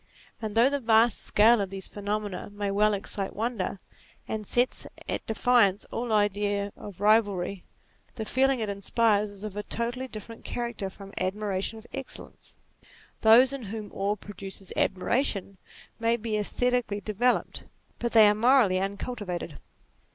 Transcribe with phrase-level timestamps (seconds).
[0.41, 3.79] And though the vast scale of these pheno mena may well excite wonder,
[4.27, 7.65] and sets at defiance all idea of rivalry,
[8.15, 12.55] the feeling it inspires is of a totally different character from admiration of excellence.
[13.19, 15.59] Those in whom awe produces admiration
[15.99, 17.65] may be aesthetically developed,
[17.99, 19.59] but they are morally uncul tivated.